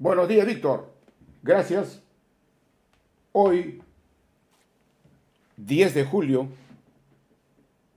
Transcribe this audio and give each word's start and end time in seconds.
Buenos 0.00 0.28
días, 0.28 0.46
Víctor. 0.46 0.94
Gracias. 1.42 2.00
Hoy, 3.32 3.82
10 5.56 5.92
de 5.92 6.04
julio 6.04 6.46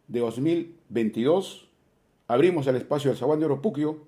de 0.07 0.19
2022, 0.19 1.69
abrimos 2.27 2.65
el 2.65 2.77
espacio 2.77 3.11
del 3.11 3.19
Zaguán 3.19 3.39
de 3.39 3.45
Oropuquio 3.45 3.99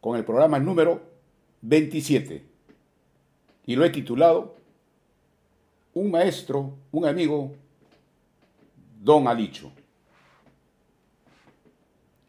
con 0.00 0.16
el 0.16 0.24
programa 0.24 0.58
número 0.58 1.02
27 1.60 2.42
y 3.66 3.76
lo 3.76 3.84
he 3.84 3.90
titulado 3.90 4.56
Un 5.92 6.10
maestro, 6.10 6.72
un 6.90 7.04
amigo, 7.04 7.52
Don 8.98 9.28
Alicho. 9.28 9.70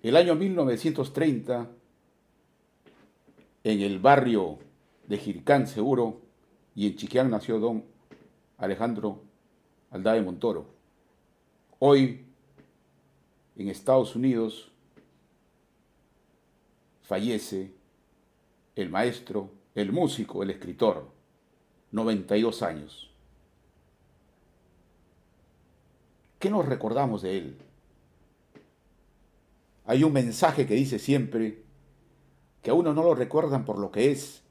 El 0.04 0.18
año 0.18 0.36
1930 0.36 1.79
en 3.64 3.82
el 3.82 4.00
barrio 4.00 4.60
de 5.07 5.18
Jircán 5.18 5.68
Seguro 5.68 6.21
y 6.75 6.88
en 6.88 6.96
Chiquián 6.96 7.29
nació 7.29 7.60
don 7.60 7.83
Alejandro 8.57 9.21
Aldave 9.92 10.21
Montoro. 10.21 10.66
Hoy, 11.80 12.25
en 13.57 13.69
Estados 13.69 14.16
Unidos, 14.16 14.71
fallece 17.02 17.74
el 18.75 18.89
maestro, 18.89 19.50
el 19.75 19.91
músico, 19.91 20.44
el 20.44 20.52
escritor, 20.52 21.10
92 21.91 22.61
años. 22.61 23.10
¿Qué 26.38 26.50
nos 26.50 26.66
recordamos 26.66 27.21
de 27.21 27.38
él? 27.38 27.57
Hay 29.86 30.04
un 30.04 30.14
mensaje 30.14 30.68
que 30.68 30.75
dice 30.75 31.00
siempre, 31.00 31.64
que 32.61 32.72
a 32.72 32.73
uno 32.73 32.94
no 32.94 33.03
lo 33.03 33.16
recuerdan 33.16 33.66
por 33.66 33.80
lo 33.80 33.91
que 33.91 34.11
es, 34.11 34.44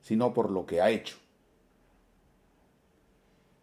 sino 0.00 0.32
por 0.32 0.50
lo 0.50 0.66
que 0.66 0.80
ha 0.80 0.90
hecho. 0.90 1.16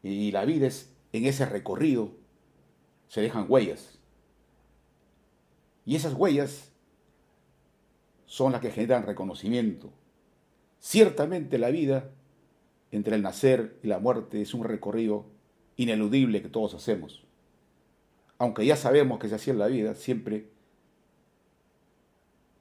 Y 0.01 0.31
la 0.31 0.45
vida 0.45 0.67
es, 0.67 0.91
en 1.11 1.25
ese 1.25 1.45
recorrido 1.45 2.11
se 3.07 3.21
dejan 3.21 3.45
huellas. 3.47 3.99
Y 5.85 5.95
esas 5.95 6.13
huellas 6.13 6.71
son 8.25 8.51
las 8.51 8.61
que 8.61 8.71
generan 8.71 9.05
reconocimiento. 9.05 9.91
Ciertamente 10.79 11.57
la 11.57 11.69
vida, 11.69 12.09
entre 12.91 13.15
el 13.15 13.21
nacer 13.21 13.77
y 13.83 13.87
la 13.87 13.99
muerte, 13.99 14.41
es 14.41 14.53
un 14.53 14.63
recorrido 14.63 15.25
ineludible 15.77 16.41
que 16.41 16.49
todos 16.49 16.73
hacemos. 16.73 17.23
Aunque 18.37 18.65
ya 18.65 18.75
sabemos 18.75 19.19
que 19.19 19.29
se 19.29 19.35
hacía 19.35 19.53
en 19.53 19.59
la 19.59 19.67
vida, 19.67 19.95
siempre 19.95 20.49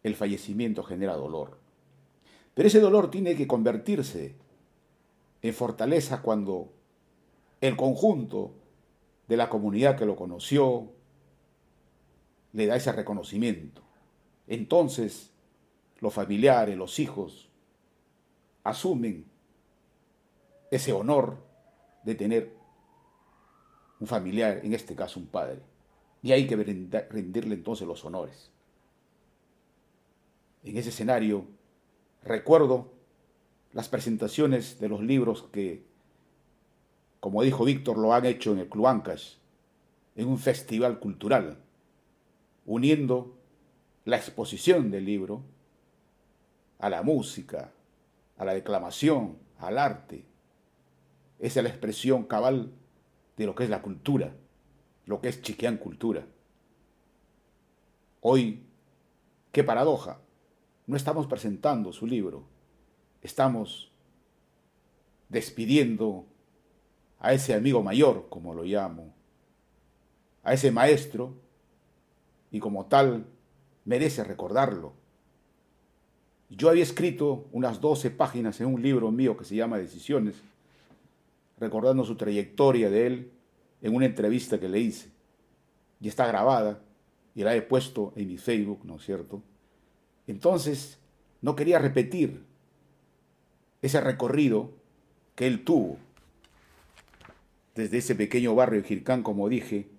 el 0.03 0.17
fallecimiento 0.17 0.83
genera 0.83 1.17
dolor. 1.17 1.58
Pero 2.55 2.69
ese 2.69 2.81
dolor 2.81 3.11
tiene 3.11 3.36
que 3.36 3.47
convertirse 3.47 4.34
en 5.41 5.55
fortaleza 5.55 6.22
cuando 6.22 6.72
el 7.61 7.77
conjunto 7.77 8.53
de 9.28 9.36
la 9.36 9.48
comunidad 9.48 9.97
que 9.97 10.06
lo 10.06 10.17
conoció 10.17 10.91
le 12.53 12.67
da 12.67 12.77
ese 12.77 12.92
reconocimiento. 12.92 13.83
Entonces 14.47 15.31
los 16.00 16.12
familiares, 16.12 16.77
los 16.77 16.98
hijos, 16.98 17.48
asumen 18.64 19.25
ese 20.70 20.92
honor 20.92 21.39
de 22.05 22.14
tener 22.14 22.53
un 24.00 24.06
familiar, 24.06 24.61
en 24.64 24.75
este 24.75 24.97
caso 24.97 25.20
un 25.20 25.27
padre. 25.27 25.61
Y 26.22 26.33
hay 26.33 26.47
que 26.47 26.56
rendirle 26.56 27.55
entonces 27.55 27.87
los 27.87 28.05
honores 28.05 28.50
en 30.64 30.77
ese 30.77 30.91
escenario, 30.91 31.46
recuerdo 32.22 32.92
las 33.72 33.88
presentaciones 33.88 34.78
de 34.78 34.88
los 34.88 35.02
libros 35.02 35.44
que, 35.52 35.84
como 37.20 37.42
dijo 37.42 37.64
Víctor, 37.64 37.98
lo 37.98 38.12
han 38.12 38.27
hecho 38.27 38.52
en 38.52 38.60
el 38.60 38.69
Club 38.69 38.86
Ancash, 38.86 39.34
en 40.14 40.28
un 40.28 40.38
festival 40.38 40.98
cultural, 40.98 41.59
uniendo 42.66 43.37
la 44.04 44.16
exposición 44.16 44.91
del 44.91 45.04
libro 45.04 45.42
a 46.78 46.91
la 46.91 47.03
música, 47.03 47.72
a 48.37 48.44
la 48.44 48.54
declamación, 48.54 49.38
al 49.58 49.78
arte. 49.78 50.25
Esa 51.38 51.60
es 51.60 51.64
la 51.64 51.70
expresión 51.70 52.25
cabal 52.25 52.72
de 53.37 53.47
lo 53.47 53.54
que 53.54 53.64
es 53.64 53.70
la 53.70 53.82
cultura, 53.82 54.34
lo 55.06 55.20
que 55.20 55.28
es 55.28 55.42
Chiquián 55.42 55.76
cultura. 55.76 56.26
Hoy, 58.20 58.64
qué 59.50 59.64
paradoja, 59.64 60.20
no 60.87 60.97
estamos 60.97 61.26
presentando 61.26 61.93
su 61.93 62.06
libro, 62.06 62.44
estamos 63.22 63.91
despidiendo 65.28 66.26
a 67.19 67.32
ese 67.32 67.54
amigo 67.54 67.82
mayor, 67.82 68.26
como 68.28 68.53
lo 68.53 68.65
llamo, 68.65 69.15
a 70.43 70.53
ese 70.53 70.70
maestro, 70.70 71.34
y 72.50 72.60
como 72.60 72.87
tal 72.87 73.25
merece 73.84 74.22
recordarlo. 74.25 74.93
Yo 76.50 76.69
había 76.69 76.82
escrito 76.82 77.47
unas 77.53 77.81
12 77.81 78.10
páginas 78.10 78.60
en 78.60 78.66
un 78.66 78.82
libro 78.82 79.10
mío 79.10 79.37
que 79.37 79.44
se 79.44 79.56
llama 79.56 79.78
Decisiones, 79.78 80.34
recordando 81.59 82.04
su 82.04 82.16
trayectoria 82.16 82.91
de 82.91 83.06
él 83.06 83.32
en 83.81 83.94
una 83.94 84.06
entrevista 84.06 84.60
que 84.60 84.69
le 84.69 84.81
hice. 84.81 85.10
Y 86.00 86.09
está 86.09 86.26
grabada 86.26 86.82
y 87.34 87.43
la 87.43 87.56
he 87.56 87.62
puesto 87.62 88.12
en 88.16 88.28
mi 88.28 88.37
Facebook, 88.37 88.81
¿no 88.84 88.97
es 88.97 89.04
cierto? 89.04 89.43
Entonces, 90.32 90.98
no 91.43 91.54
quería 91.56 91.78
repetir 91.78 92.43
ese 93.82 94.00
recorrido 94.00 94.70
que 95.34 95.47
él 95.47 95.62
tuvo 95.62 95.98
desde 97.75 97.98
ese 97.98 98.15
pequeño 98.15 98.54
barrio 98.54 98.81
de 98.81 98.88
Jircán, 98.88 99.22
como 99.22 99.50
dije, 99.50 99.91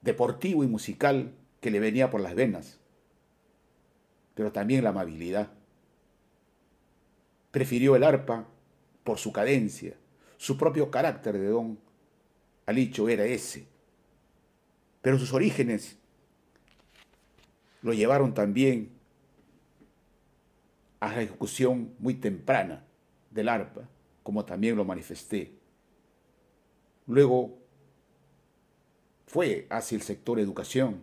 deportivo 0.00 0.62
y 0.62 0.68
musical 0.68 1.34
que 1.60 1.72
le 1.72 1.80
venía 1.80 2.08
por 2.08 2.20
las 2.20 2.36
venas, 2.36 2.78
pero 4.36 4.52
también 4.52 4.84
la 4.84 4.90
amabilidad. 4.90 5.50
Prefirió 7.50 7.96
el 7.96 8.04
arpa 8.04 8.46
por 9.02 9.18
su 9.18 9.32
cadencia, 9.32 9.96
su 10.36 10.56
propio 10.56 10.88
carácter 10.92 11.36
de 11.36 11.48
don 11.48 11.80
Alicho 12.64 13.08
era 13.08 13.24
ese, 13.24 13.66
pero 15.02 15.18
sus 15.18 15.32
orígenes 15.32 15.96
lo 17.82 17.92
llevaron 17.92 18.34
también 18.34 18.99
a 21.00 21.12
la 21.12 21.22
ejecución 21.22 21.94
muy 21.98 22.14
temprana 22.14 22.84
del 23.30 23.48
arpa, 23.48 23.88
como 24.22 24.44
también 24.44 24.76
lo 24.76 24.84
manifesté. 24.84 25.52
Luego 27.06 27.58
fue 29.26 29.66
hacia 29.70 29.96
el 29.96 30.02
sector 30.02 30.38
educación, 30.38 31.00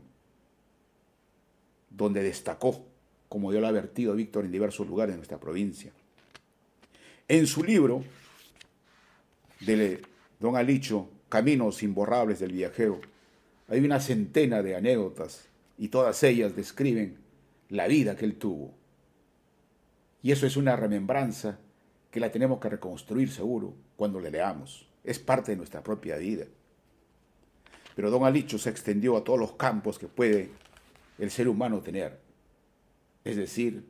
donde 1.89 2.21
destacó, 2.21 2.85
como 3.27 3.51
yo 3.51 3.59
lo 3.59 3.67
ha 3.67 3.71
vertido 3.71 4.13
Víctor 4.15 4.45
en 4.45 4.51
diversos 4.51 4.87
lugares 4.87 5.13
de 5.13 5.17
nuestra 5.17 5.39
provincia. 5.39 5.91
En 7.27 7.47
su 7.47 7.63
libro 7.63 8.03
de 9.61 10.01
Don 10.39 10.55
Alicho, 10.55 11.09
Caminos 11.29 11.83
imborrables 11.83 12.39
del 12.39 12.53
viajero, 12.53 13.01
hay 13.67 13.79
una 13.79 13.99
centena 13.99 14.61
de 14.61 14.75
anécdotas 14.75 15.47
y 15.77 15.89
todas 15.89 16.23
ellas 16.23 16.55
describen 16.55 17.17
la 17.69 17.87
vida 17.87 18.15
que 18.15 18.25
él 18.25 18.35
tuvo. 18.35 18.73
Y 20.27 20.33
eso 20.33 20.45
es 20.45 20.57
una 20.57 20.75
remembranza 20.75 21.57
que 22.11 22.19
la 22.19 22.29
tenemos 22.33 22.59
que 22.59 22.67
reconstruir 22.67 23.31
seguro 23.31 23.75
cuando 23.95 24.19
le 24.19 24.29
leamos. 24.29 24.85
Es 25.05 25.19
parte 25.19 25.53
de 25.53 25.55
nuestra 25.55 25.81
propia 25.81 26.17
vida. 26.17 26.43
Pero 27.95 28.11
don 28.11 28.25
Alicho 28.25 28.57
se 28.57 28.69
extendió 28.69 29.15
a 29.15 29.23
todos 29.23 29.39
los 29.39 29.53
campos 29.53 29.97
que 29.97 30.09
puede 30.09 30.49
el 31.17 31.31
ser 31.31 31.47
humano 31.47 31.79
tener. 31.79 32.19
Es 33.23 33.37
decir, 33.37 33.87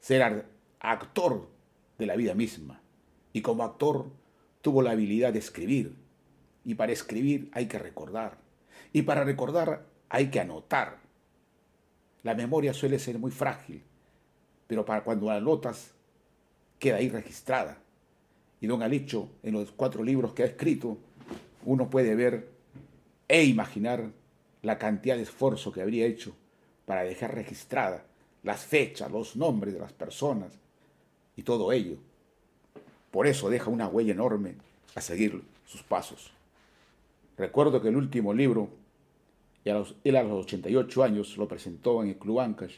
ser 0.00 0.46
actor 0.80 1.50
de 1.98 2.06
la 2.06 2.16
vida 2.16 2.32
misma. 2.34 2.80
Y 3.34 3.42
como 3.42 3.64
actor 3.64 4.06
tuvo 4.62 4.80
la 4.80 4.92
habilidad 4.92 5.34
de 5.34 5.40
escribir. 5.40 5.94
Y 6.64 6.74
para 6.74 6.92
escribir 6.92 7.50
hay 7.52 7.66
que 7.66 7.78
recordar. 7.78 8.38
Y 8.94 9.02
para 9.02 9.24
recordar 9.24 9.84
hay 10.08 10.30
que 10.30 10.40
anotar. 10.40 11.00
La 12.22 12.34
memoria 12.34 12.72
suele 12.72 12.98
ser 12.98 13.18
muy 13.18 13.30
frágil, 13.30 13.84
pero 14.66 14.84
para 14.84 15.04
cuando 15.04 15.26
la 15.26 15.40
notas 15.40 15.92
queda 16.78 16.96
ahí 16.96 17.08
registrada. 17.08 17.78
Y 18.60 18.66
don 18.66 18.82
Alicho, 18.82 19.28
en 19.42 19.54
los 19.54 19.70
cuatro 19.72 20.02
libros 20.02 20.32
que 20.32 20.42
ha 20.42 20.46
escrito, 20.46 20.98
uno 21.64 21.90
puede 21.90 22.14
ver 22.14 22.48
e 23.28 23.44
imaginar 23.44 24.10
la 24.62 24.78
cantidad 24.78 25.16
de 25.16 25.22
esfuerzo 25.22 25.72
que 25.72 25.82
habría 25.82 26.06
hecho 26.06 26.34
para 26.86 27.04
dejar 27.04 27.34
registrada 27.34 28.04
las 28.42 28.64
fechas, 28.64 29.10
los 29.10 29.36
nombres 29.36 29.74
de 29.74 29.80
las 29.80 29.92
personas 29.92 30.52
y 31.36 31.42
todo 31.42 31.72
ello. 31.72 31.96
Por 33.10 33.26
eso 33.26 33.48
deja 33.48 33.70
una 33.70 33.88
huella 33.88 34.12
enorme 34.12 34.54
a 34.94 35.00
seguir 35.00 35.42
sus 35.66 35.82
pasos. 35.82 36.30
Recuerdo 37.36 37.80
que 37.80 37.88
el 37.88 37.96
último 37.96 38.32
libro 38.32 38.68
él 39.64 40.16
a 40.16 40.22
los 40.22 40.44
88 40.44 41.02
años 41.02 41.36
lo 41.38 41.48
presentó 41.48 42.02
en 42.02 42.10
el 42.10 42.16
Club 42.16 42.40
Ancash. 42.40 42.76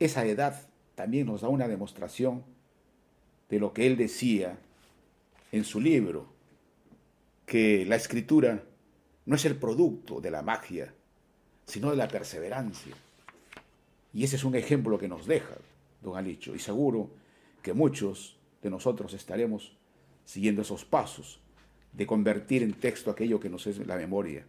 Esa 0.00 0.26
edad 0.26 0.60
también 0.94 1.26
nos 1.26 1.40
da 1.40 1.48
una 1.48 1.68
demostración 1.68 2.44
de 3.48 3.58
lo 3.58 3.72
que 3.72 3.86
él 3.86 3.96
decía 3.96 4.58
en 5.52 5.64
su 5.64 5.80
libro, 5.80 6.26
que 7.46 7.84
la 7.86 7.96
escritura 7.96 8.64
no 9.26 9.36
es 9.36 9.44
el 9.44 9.56
producto 9.56 10.20
de 10.20 10.30
la 10.30 10.42
magia, 10.42 10.94
sino 11.66 11.90
de 11.90 11.96
la 11.96 12.08
perseverancia. 12.08 12.94
Y 14.12 14.24
ese 14.24 14.36
es 14.36 14.44
un 14.44 14.54
ejemplo 14.54 14.98
que 14.98 15.08
nos 15.08 15.26
deja 15.26 15.56
don 16.04 16.16
Alicho, 16.16 16.54
y 16.54 16.58
seguro 16.58 17.10
que 17.62 17.72
muchos 17.72 18.36
de 18.62 18.70
nosotros 18.70 19.14
estaremos 19.14 19.76
siguiendo 20.24 20.62
esos 20.62 20.84
pasos 20.84 21.40
de 21.92 22.06
convertir 22.06 22.62
en 22.62 22.74
texto 22.74 23.10
aquello 23.10 23.40
que 23.40 23.48
nos 23.48 23.66
es 23.66 23.84
la 23.86 23.96
memoria. 23.96 24.44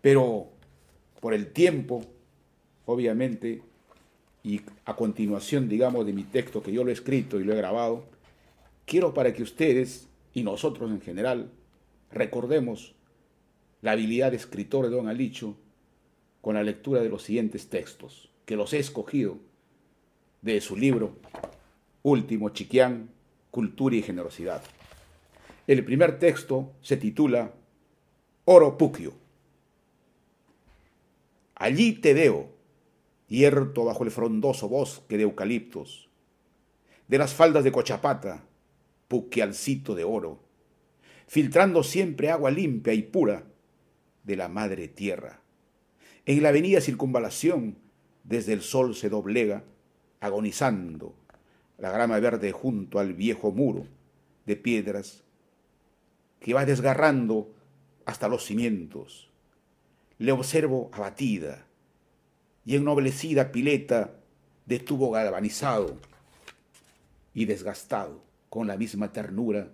Pero 0.00 0.48
por 1.20 1.32
el 1.32 1.52
tiempo, 1.52 2.04
obviamente, 2.86 3.62
y 4.44 4.60
a 4.84 4.94
continuación, 4.94 5.68
digamos, 5.68 6.04
de 6.04 6.12
mi 6.12 6.22
texto 6.22 6.62
que 6.62 6.70
yo 6.70 6.84
lo 6.84 6.90
he 6.90 6.92
escrito 6.92 7.40
y 7.40 7.44
lo 7.44 7.54
he 7.54 7.56
grabado, 7.56 8.04
quiero 8.84 9.14
para 9.14 9.32
que 9.32 9.42
ustedes 9.42 10.06
y 10.34 10.42
nosotros 10.42 10.90
en 10.90 11.00
general 11.00 11.50
recordemos 12.12 12.94
la 13.80 13.92
habilidad 13.92 14.30
de 14.30 14.36
escritor 14.36 14.84
de 14.84 14.94
don 14.94 15.08
Alicho 15.08 15.56
con 16.42 16.54
la 16.54 16.62
lectura 16.62 17.00
de 17.00 17.08
los 17.08 17.22
siguientes 17.22 17.68
textos, 17.68 18.30
que 18.44 18.54
los 18.54 18.74
he 18.74 18.78
escogido 18.78 19.38
de 20.42 20.60
su 20.60 20.76
libro 20.76 21.16
último, 22.02 22.50
Chiquián, 22.50 23.08
Cultura 23.50 23.96
y 23.96 24.02
Generosidad. 24.02 24.62
El 25.66 25.82
primer 25.86 26.18
texto 26.18 26.70
se 26.82 26.98
titula 26.98 27.54
Oro 28.44 28.76
Puquio. 28.76 29.14
Allí 31.54 31.94
te 31.94 32.12
veo, 32.12 32.53
hierto 33.34 33.84
bajo 33.84 34.04
el 34.04 34.10
frondoso 34.10 34.68
bosque 34.68 35.16
de 35.16 35.24
eucaliptos, 35.24 36.08
de 37.08 37.18
las 37.18 37.34
faldas 37.34 37.64
de 37.64 37.72
Cochapata, 37.72 38.44
puquialcito 39.08 39.94
de 39.94 40.04
oro, 40.04 40.40
filtrando 41.26 41.82
siempre 41.82 42.30
agua 42.30 42.50
limpia 42.50 42.94
y 42.94 43.02
pura 43.02 43.44
de 44.22 44.36
la 44.36 44.48
madre 44.48 44.88
tierra. 44.88 45.40
En 46.26 46.42
la 46.42 46.48
avenida 46.48 46.80
Circunvalación, 46.80 47.76
desde 48.22 48.54
el 48.54 48.62
sol 48.62 48.94
se 48.94 49.10
doblega, 49.10 49.64
agonizando 50.20 51.14
la 51.76 51.90
grama 51.90 52.18
verde 52.20 52.52
junto 52.52 52.98
al 52.98 53.12
viejo 53.12 53.52
muro 53.52 53.86
de 54.46 54.56
piedras 54.56 55.24
que 56.40 56.54
va 56.54 56.64
desgarrando 56.64 57.52
hasta 58.06 58.28
los 58.28 58.44
cimientos. 58.44 59.30
Le 60.18 60.32
observo 60.32 60.90
abatida 60.92 61.66
y 62.64 62.76
ennoblecida 62.76 63.52
pileta 63.52 64.14
de 64.66 64.78
tubo 64.78 65.10
galvanizado 65.10 65.98
y 67.34 67.44
desgastado 67.44 68.22
con 68.48 68.66
la 68.66 68.76
misma 68.76 69.12
ternura 69.12 69.70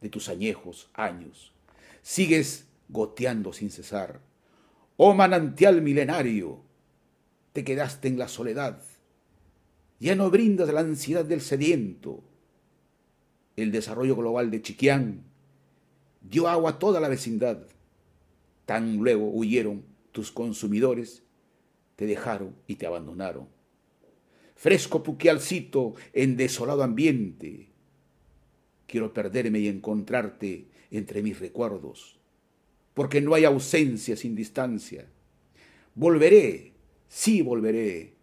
de 0.00 0.08
tus 0.08 0.28
añejos 0.28 0.88
años. 0.94 1.52
Sigues 2.02 2.66
goteando 2.88 3.52
sin 3.52 3.70
cesar. 3.70 4.20
Oh 4.96 5.14
manantial 5.14 5.82
milenario, 5.82 6.62
te 7.52 7.64
quedaste 7.64 8.08
en 8.08 8.18
la 8.18 8.28
soledad 8.28 8.80
ya 10.00 10.16
no 10.16 10.30
brindas 10.30 10.72
la 10.72 10.80
ansiedad 10.80 11.26
del 11.26 11.42
sediento. 11.42 12.24
El 13.54 13.70
desarrollo 13.70 14.16
global 14.16 14.50
de 14.50 14.62
Chiquián 14.62 15.24
dio 16.22 16.48
agua 16.48 16.70
a 16.70 16.78
toda 16.78 17.00
la 17.00 17.08
vecindad. 17.08 17.66
Tan 18.64 18.96
luego 18.96 19.30
huyeron 19.30 19.84
tus 20.10 20.32
consumidores, 20.32 21.22
te 22.00 22.06
dejaron 22.06 22.56
y 22.66 22.76
te 22.76 22.86
abandonaron. 22.86 23.46
Fresco 24.54 25.02
puquialcito 25.02 25.92
en 26.14 26.34
desolado 26.38 26.82
ambiente. 26.82 27.68
Quiero 28.86 29.12
perderme 29.12 29.58
y 29.58 29.68
encontrarte 29.68 30.68
entre 30.90 31.22
mis 31.22 31.38
recuerdos, 31.38 32.18
porque 32.94 33.20
no 33.20 33.34
hay 33.34 33.44
ausencia 33.44 34.16
sin 34.16 34.34
distancia. 34.34 35.10
Volveré, 35.94 36.72
sí 37.06 37.42
volveré, 37.42 38.14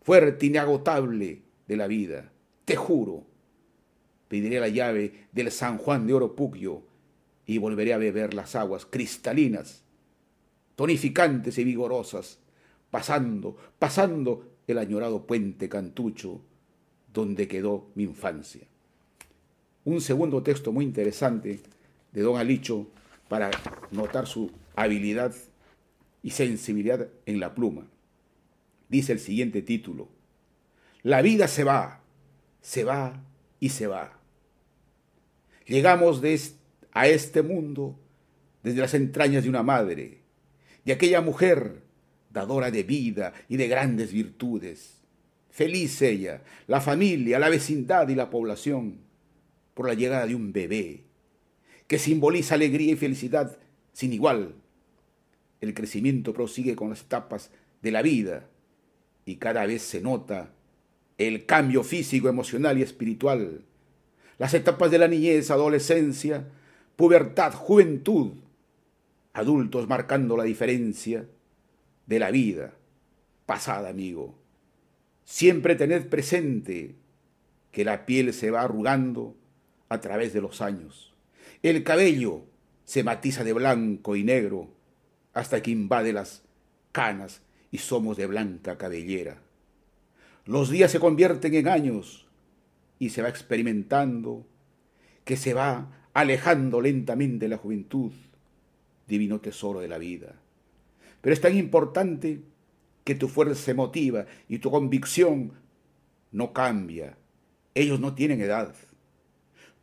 fuerte, 0.00 0.46
inagotable 0.46 1.42
de 1.68 1.76
la 1.76 1.86
vida. 1.86 2.32
Te 2.64 2.74
juro, 2.74 3.24
pediré 4.26 4.58
la 4.58 4.68
llave 4.68 5.28
del 5.30 5.52
San 5.52 5.78
Juan 5.78 6.08
de 6.08 6.14
Oro 6.14 6.34
Puquio 6.34 6.82
y 7.46 7.58
volveré 7.58 7.94
a 7.94 7.98
beber 7.98 8.34
las 8.34 8.56
aguas 8.56 8.84
cristalinas, 8.84 9.84
tonificantes 10.74 11.56
y 11.58 11.62
vigorosas, 11.62 12.41
pasando, 12.92 13.56
pasando 13.80 14.48
el 14.68 14.78
añorado 14.78 15.26
puente 15.26 15.68
Cantucho, 15.68 16.40
donde 17.12 17.48
quedó 17.48 17.88
mi 17.96 18.04
infancia. 18.04 18.68
Un 19.84 20.00
segundo 20.00 20.44
texto 20.44 20.70
muy 20.70 20.84
interesante 20.84 21.58
de 22.12 22.22
don 22.22 22.36
Alicho 22.36 22.86
para 23.28 23.50
notar 23.90 24.28
su 24.28 24.52
habilidad 24.76 25.34
y 26.22 26.30
sensibilidad 26.30 27.08
en 27.26 27.40
la 27.40 27.52
pluma 27.52 27.88
dice 28.92 29.12
el 29.12 29.18
siguiente 29.20 29.62
título. 29.62 30.08
La 31.02 31.22
vida 31.22 31.48
se 31.48 31.64
va, 31.64 32.02
se 32.60 32.84
va 32.84 33.24
y 33.58 33.70
se 33.70 33.86
va. 33.86 34.18
Llegamos 35.66 36.22
a 36.92 37.06
este 37.06 37.42
mundo 37.42 37.98
desde 38.62 38.82
las 38.82 38.92
entrañas 38.92 39.44
de 39.44 39.48
una 39.48 39.62
madre, 39.62 40.20
de 40.84 40.92
aquella 40.92 41.22
mujer 41.22 41.82
dadora 42.32 42.70
de 42.70 42.82
vida 42.82 43.32
y 43.48 43.56
de 43.56 43.68
grandes 43.68 44.12
virtudes. 44.12 45.02
Feliz 45.50 46.00
ella, 46.02 46.42
la 46.66 46.80
familia, 46.80 47.38
la 47.38 47.48
vecindad 47.48 48.08
y 48.08 48.14
la 48.14 48.30
población 48.30 48.98
por 49.74 49.86
la 49.86 49.94
llegada 49.94 50.26
de 50.26 50.34
un 50.34 50.52
bebé 50.52 51.04
que 51.86 51.98
simboliza 51.98 52.54
alegría 52.54 52.92
y 52.92 52.96
felicidad 52.96 53.58
sin 53.92 54.12
igual. 54.12 54.54
El 55.60 55.74
crecimiento 55.74 56.32
prosigue 56.32 56.74
con 56.74 56.90
las 56.90 57.02
etapas 57.02 57.50
de 57.82 57.90
la 57.90 58.02
vida 58.02 58.48
y 59.26 59.36
cada 59.36 59.66
vez 59.66 59.82
se 59.82 60.00
nota 60.00 60.50
el 61.18 61.44
cambio 61.44 61.84
físico, 61.84 62.28
emocional 62.28 62.78
y 62.78 62.82
espiritual. 62.82 63.60
Las 64.38 64.54
etapas 64.54 64.90
de 64.90 64.98
la 64.98 65.08
niñez, 65.08 65.50
adolescencia, 65.50 66.48
pubertad, 66.96 67.52
juventud, 67.52 68.32
adultos 69.34 69.86
marcando 69.86 70.36
la 70.36 70.44
diferencia 70.44 71.26
de 72.06 72.18
la 72.18 72.30
vida 72.30 72.74
pasada, 73.46 73.90
amigo. 73.90 74.34
Siempre 75.24 75.74
tened 75.76 76.08
presente 76.08 76.94
que 77.70 77.84
la 77.84 78.06
piel 78.06 78.32
se 78.32 78.50
va 78.50 78.62
arrugando 78.62 79.36
a 79.88 80.00
través 80.00 80.32
de 80.32 80.40
los 80.40 80.60
años. 80.60 81.12
El 81.62 81.84
cabello 81.84 82.42
se 82.84 83.04
matiza 83.04 83.44
de 83.44 83.52
blanco 83.52 84.16
y 84.16 84.24
negro 84.24 84.68
hasta 85.32 85.62
que 85.62 85.70
invade 85.70 86.12
las 86.12 86.42
canas 86.92 87.42
y 87.70 87.78
somos 87.78 88.16
de 88.16 88.26
blanca 88.26 88.76
cabellera. 88.76 89.40
Los 90.44 90.70
días 90.70 90.90
se 90.90 91.00
convierten 91.00 91.54
en 91.54 91.68
años 91.68 92.26
y 92.98 93.10
se 93.10 93.22
va 93.22 93.28
experimentando 93.28 94.44
que 95.24 95.36
se 95.36 95.54
va 95.54 96.08
alejando 96.14 96.80
lentamente 96.80 97.48
la 97.48 97.56
juventud, 97.56 98.12
divino 99.06 99.40
tesoro 99.40 99.80
de 99.80 99.88
la 99.88 99.98
vida. 99.98 100.41
Pero 101.22 101.32
es 101.32 101.40
tan 101.40 101.56
importante 101.56 102.42
que 103.04 103.14
tu 103.14 103.28
fuerza 103.28 103.70
emotiva 103.70 104.26
y 104.48 104.58
tu 104.58 104.70
convicción 104.70 105.52
no 106.30 106.52
cambia. 106.52 107.16
Ellos 107.74 108.00
no 108.00 108.14
tienen 108.14 108.40
edad. 108.42 108.74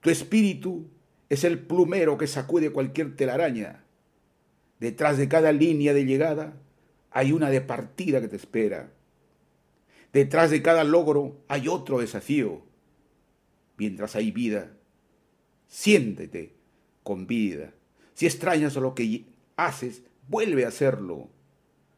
Tu 0.01 0.09
espíritu 0.11 0.87
es 1.29 1.43
el 1.43 1.59
plumero 1.59 2.17
que 2.17 2.27
sacude 2.27 2.71
cualquier 2.71 3.15
telaraña. 3.15 3.83
Detrás 4.79 5.17
de 5.17 5.27
cada 5.27 5.51
línea 5.51 5.93
de 5.93 6.05
llegada 6.05 6.53
hay 7.11 7.31
una 7.31 7.49
de 7.49 7.61
partida 7.61 8.21
que 8.21 8.27
te 8.27 8.35
espera. 8.35 8.91
Detrás 10.13 10.51
de 10.51 10.61
cada 10.61 10.83
logro 10.83 11.43
hay 11.47 11.67
otro 11.67 11.99
desafío. 11.99 12.61
Mientras 13.77 14.15
hay 14.15 14.31
vida, 14.31 14.71
siéntete 15.67 16.53
con 17.03 17.27
vida. 17.27 17.73
Si 18.13 18.25
extrañas 18.25 18.75
lo 18.75 18.95
que 18.95 19.25
haces, 19.55 20.03
vuelve 20.29 20.63
a 20.63 20.69
hacerlo. 20.69 21.29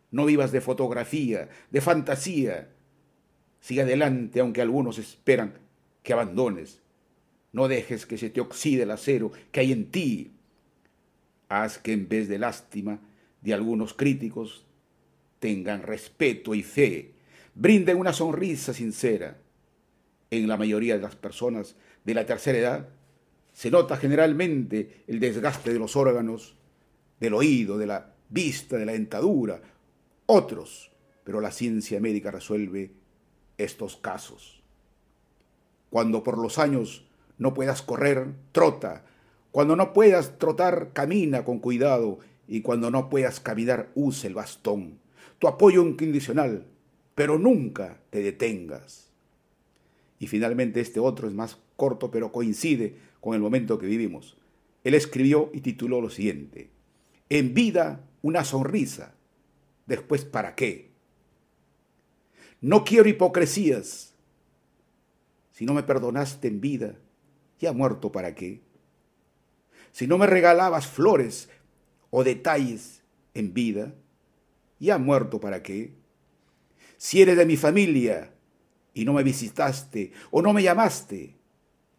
No 0.09 0.25
vivas 0.25 0.51
de 0.51 0.61
fotografía, 0.61 1.50
de 1.69 1.81
fantasía. 1.81 2.69
Sigue 3.59 3.83
adelante 3.83 4.39
aunque 4.39 4.61
algunos 4.61 4.97
esperan 4.97 5.59
que 6.01 6.13
abandones. 6.13 6.81
No 7.51 7.67
dejes 7.67 8.05
que 8.05 8.17
se 8.17 8.29
te 8.29 8.41
oxide 8.41 8.83
el 8.83 8.91
acero 8.91 9.31
que 9.51 9.59
hay 9.59 9.71
en 9.71 9.91
ti. 9.91 10.31
Haz 11.50 11.77
que 11.77 11.93
en 11.93 12.07
vez 12.07 12.27
de 12.27 12.39
lástima 12.39 13.00
de 13.41 13.53
algunos 13.53 13.93
críticos 13.93 14.65
tengan 15.39 15.81
respeto 15.81 16.53
y 16.55 16.63
fe, 16.63 17.13
brinden 17.55 17.97
una 17.97 18.13
sonrisa 18.13 18.73
sincera. 18.73 19.38
En 20.29 20.47
la 20.47 20.55
mayoría 20.55 20.95
de 20.95 21.01
las 21.01 21.15
personas 21.15 21.75
de 22.05 22.13
la 22.13 22.25
tercera 22.25 22.57
edad 22.57 22.89
se 23.51 23.69
nota 23.69 23.97
generalmente 23.97 25.03
el 25.07 25.19
desgaste 25.19 25.73
de 25.73 25.79
los 25.79 25.95
órganos, 25.97 26.55
del 27.19 27.33
oído, 27.33 27.77
de 27.77 27.88
la 27.88 28.13
vista, 28.31 28.77
de 28.77 28.85
la 28.85 28.93
dentadura, 28.93 29.61
otros, 30.25 30.91
pero 31.23 31.41
la 31.41 31.51
ciencia 31.51 32.00
médica 32.00 32.31
resuelve 32.31 32.91
estos 33.57 33.97
casos. 33.97 34.63
Cuando 35.89 36.23
por 36.23 36.38
los 36.38 36.57
años 36.57 37.05
no 37.38 37.53
puedas 37.53 37.81
correr, 37.81 38.33
trota. 38.51 39.05
Cuando 39.51 39.75
no 39.75 39.93
puedas 39.93 40.39
trotar, 40.39 40.93
camina 40.93 41.43
con 41.43 41.59
cuidado. 41.59 42.19
Y 42.47 42.61
cuando 42.61 42.89
no 42.89 43.09
puedas 43.09 43.39
caminar, 43.39 43.91
use 43.93 44.27
el 44.27 44.33
bastón. 44.33 45.00
Tu 45.39 45.47
apoyo 45.47 45.81
incondicional, 45.81 46.65
pero 47.15 47.38
nunca 47.38 48.00
te 48.09 48.21
detengas. 48.21 49.09
Y 50.19 50.27
finalmente 50.27 50.79
este 50.79 51.00
otro 51.00 51.27
es 51.27 51.33
más 51.33 51.57
corto, 51.75 52.11
pero 52.11 52.31
coincide 52.31 52.95
con 53.19 53.33
el 53.33 53.41
momento 53.41 53.79
que 53.79 53.88
vivimos. 53.88 54.38
Él 54.83 54.93
escribió 54.93 55.50
y 55.53 55.61
tituló 55.61 56.00
lo 56.00 56.09
siguiente. 56.09 56.69
En 57.29 57.53
vida, 57.53 58.01
una 58.21 58.43
sonrisa. 58.43 59.13
Después, 59.85 60.25
¿para 60.25 60.55
qué? 60.55 60.91
No 62.61 62.83
quiero 62.83 63.09
hipocresías. 63.09 64.13
Si 65.51 65.65
no 65.65 65.73
me 65.73 65.83
perdonaste 65.83 66.47
en 66.47 66.61
vida, 66.61 66.95
ya 67.59 67.73
muerto 67.73 68.11
para 68.11 68.35
qué. 68.35 68.61
Si 69.91 70.07
no 70.07 70.17
me 70.17 70.27
regalabas 70.27 70.87
flores 70.87 71.49
o 72.09 72.23
detalles 72.23 73.03
en 73.33 73.53
vida, 73.53 73.93
ya 74.79 74.97
muerto 74.97 75.39
para 75.39 75.61
qué. 75.61 75.93
Si 76.97 77.21
eres 77.21 77.37
de 77.37 77.45
mi 77.45 77.57
familia 77.57 78.33
y 78.93 79.05
no 79.05 79.13
me 79.13 79.23
visitaste 79.23 80.11
o 80.29 80.41
no 80.41 80.53
me 80.53 80.63
llamaste, 80.63 81.35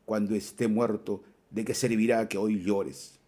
cuando 0.05 0.35
esté 0.35 0.69
muerto, 0.69 1.23
¿de 1.51 1.65
qué 1.65 1.75
servirá 1.75 2.29
que 2.29 2.39
hoy 2.39 2.63
llores? 2.63 3.19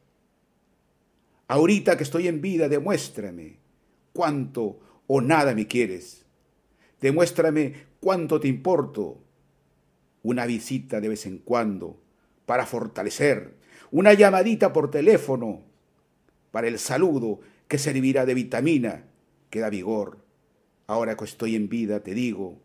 Ahorita 1.48 1.96
que 1.96 2.04
estoy 2.04 2.28
en 2.28 2.40
vida, 2.40 2.68
demuéstrame 2.68 3.58
cuánto 4.12 4.80
o 5.06 5.20
nada 5.20 5.54
me 5.54 5.66
quieres. 5.66 6.24
Demuéstrame 7.00 7.74
cuánto 8.00 8.40
te 8.40 8.48
importo. 8.48 9.20
Una 10.22 10.46
visita 10.46 11.00
de 11.00 11.08
vez 11.08 11.26
en 11.26 11.38
cuando 11.38 12.00
para 12.46 12.64
fortalecer, 12.64 13.54
una 13.90 14.14
llamadita 14.14 14.72
por 14.72 14.90
teléfono 14.90 15.62
para 16.50 16.68
el 16.68 16.78
saludo 16.78 17.40
que 17.68 17.78
servirá 17.78 18.24
de 18.24 18.34
vitamina 18.34 19.04
que 19.50 19.60
da 19.60 19.68
vigor. 19.68 20.18
Ahora 20.86 21.16
que 21.16 21.24
estoy 21.24 21.56
en 21.56 21.68
vida 21.68 22.00
te 22.00 22.14
digo 22.14 22.60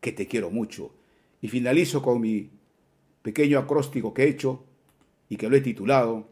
que 0.00 0.12
te 0.12 0.26
quiero 0.26 0.50
mucho. 0.50 0.94
Y 1.40 1.48
finalizo 1.48 2.02
con 2.02 2.20
mi 2.20 2.50
pequeño 3.22 3.58
acróstico 3.58 4.14
que 4.14 4.24
he 4.24 4.28
hecho 4.28 4.64
y 5.28 5.36
que 5.36 5.48
lo 5.48 5.56
he 5.56 5.60
titulado 5.60 6.29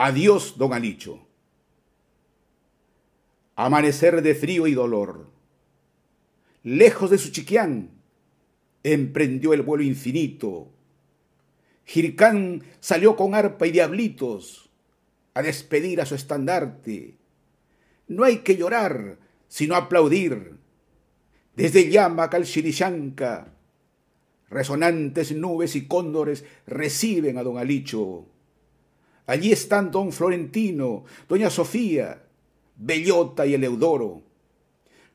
Adiós, 0.00 0.54
don 0.56 0.72
Alicho. 0.72 1.26
Amanecer 3.56 4.22
de 4.22 4.36
frío 4.36 4.68
y 4.68 4.74
dolor. 4.74 5.26
Lejos 6.62 7.10
de 7.10 7.18
su 7.18 7.32
chiquián, 7.32 7.90
emprendió 8.84 9.52
el 9.52 9.62
vuelo 9.62 9.82
infinito 9.82 10.70
Jircán 11.88 12.62
salió 12.80 13.16
con 13.16 13.34
arpa 13.34 13.66
y 13.66 13.70
diablitos 13.70 14.68
a 15.32 15.40
despedir 15.40 16.02
a 16.02 16.06
su 16.06 16.14
estandarte. 16.14 17.16
No 18.06 18.24
hay 18.24 18.40
que 18.40 18.56
llorar, 18.56 19.16
sino 19.48 19.74
aplaudir. 19.74 20.58
Desde 21.56 21.90
Llama 21.90 22.28
Calchirishanca, 22.28 23.54
resonantes 24.50 25.34
nubes 25.34 25.76
y 25.76 25.88
cóndores 25.88 26.44
reciben 26.66 27.38
a 27.38 27.42
don 27.42 27.56
Alicho. 27.56 28.26
Allí 29.28 29.52
están 29.52 29.90
don 29.90 30.10
Florentino, 30.10 31.04
doña 31.28 31.50
Sofía, 31.50 32.24
Bellota 32.76 33.44
y 33.44 33.52
Eleudoro. 33.52 34.22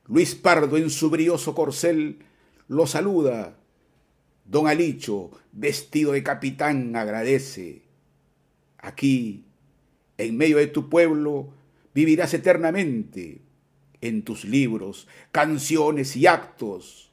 Luis 0.06 0.36
Pardo 0.36 0.78
en 0.78 0.92
su 0.92 1.10
brioso 1.10 1.56
corcel 1.56 2.20
lo 2.68 2.86
saluda 2.86 3.58
Don 4.46 4.68
Alicho, 4.68 5.32
vestido 5.52 6.12
de 6.12 6.22
capitán, 6.22 6.96
agradece. 6.96 7.82
Aquí, 8.78 9.46
en 10.20 10.38
medio 10.38 10.58
de 10.58 10.68
tu 10.68 10.90
pueblo, 10.90 11.50
vivirás 11.96 12.36
eternamente 12.36 13.42
en 14.00 14.22
tus 14.22 14.46
libros, 14.46 15.08
canciones 15.32 16.16
y 16.16 16.28
actos. 16.28 17.12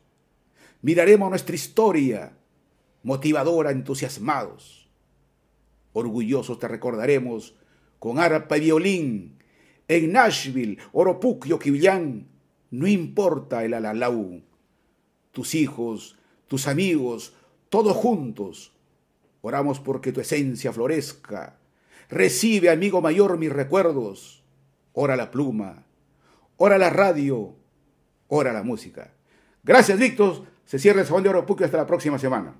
Miraremos 0.82 1.30
nuestra 1.30 1.54
historia, 1.54 2.36
motivadora, 3.02 3.70
entusiasmados. 3.70 4.79
Orgullosos 5.92 6.58
te 6.58 6.68
recordaremos 6.68 7.56
con 7.98 8.18
arpa 8.18 8.56
y 8.56 8.60
violín, 8.60 9.38
en 9.88 10.12
Nashville, 10.12 10.78
Oropuc 10.92 11.46
y 11.46 11.88
no 12.70 12.86
importa 12.86 13.64
el 13.64 13.74
alalau. 13.74 14.42
Tus 15.32 15.54
hijos 15.54 16.16
tus 16.50 16.66
amigos, 16.66 17.32
todos 17.68 17.96
juntos. 17.96 18.72
Oramos 19.40 19.78
porque 19.78 20.10
tu 20.10 20.20
esencia 20.20 20.72
florezca. 20.72 21.60
Recibe, 22.08 22.70
amigo 22.70 23.00
mayor, 23.00 23.38
mis 23.38 23.52
recuerdos. 23.52 24.42
Ora 24.92 25.14
la 25.14 25.30
pluma, 25.30 25.86
ora 26.56 26.76
la 26.76 26.90
radio, 26.90 27.54
ora 28.26 28.52
la 28.52 28.64
música. 28.64 29.12
Gracias, 29.62 29.96
Víctor. 29.96 30.44
Se 30.64 30.80
cierra 30.80 31.02
el 31.02 31.06
Salón 31.06 31.22
de 31.22 31.28
Oro 31.28 31.46
Hasta 31.48 31.76
la 31.76 31.86
próxima 31.86 32.18
semana. 32.18 32.56